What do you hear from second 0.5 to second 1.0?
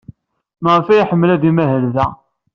Maɣef ay